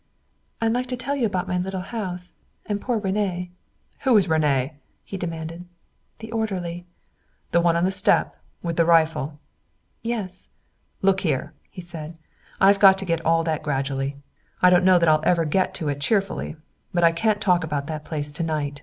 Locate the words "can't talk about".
17.11-17.85